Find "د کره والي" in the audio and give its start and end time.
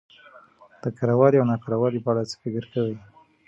0.81-1.37